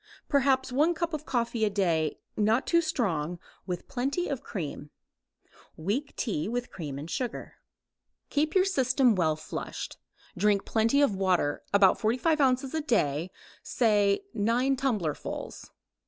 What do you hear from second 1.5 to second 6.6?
a day, not too strong, with plenty of cream. Weak tea